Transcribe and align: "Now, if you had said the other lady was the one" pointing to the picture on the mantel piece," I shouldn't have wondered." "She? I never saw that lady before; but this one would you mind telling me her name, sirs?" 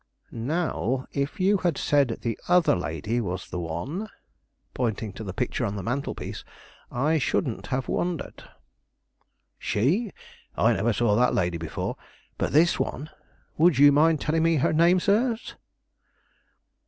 "Now, 0.31 1.05
if 1.11 1.39
you 1.39 1.57
had 1.57 1.77
said 1.77 2.17
the 2.21 2.35
other 2.47 2.75
lady 2.75 3.21
was 3.21 3.47
the 3.47 3.59
one" 3.59 4.09
pointing 4.73 5.13
to 5.13 5.23
the 5.23 5.31
picture 5.31 5.63
on 5.63 5.75
the 5.75 5.83
mantel 5.83 6.15
piece," 6.15 6.43
I 6.91 7.19
shouldn't 7.19 7.67
have 7.67 7.87
wondered." 7.87 8.43
"She? 9.59 10.11
I 10.57 10.73
never 10.73 10.91
saw 10.91 11.13
that 11.17 11.35
lady 11.35 11.59
before; 11.59 11.97
but 12.39 12.51
this 12.51 12.79
one 12.79 13.11
would 13.59 13.77
you 13.77 13.91
mind 13.91 14.19
telling 14.19 14.41
me 14.41 14.55
her 14.55 14.73
name, 14.73 14.99
sirs?" 14.99 15.55